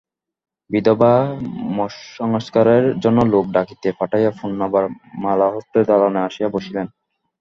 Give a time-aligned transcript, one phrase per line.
[0.69, 1.13] বিধবা
[1.77, 4.85] মঞ্চসংস্কারের জন্য লোক ডাকিতে পাঠাইয়া পুনর্বার
[5.23, 6.87] মালাহস্তে দালানে আসিয়া বসিলেন।